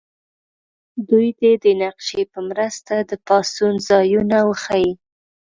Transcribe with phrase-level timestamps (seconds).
[1.09, 4.91] دوی دې د نقشې په مرسته د پاڅون ځایونه وښیي.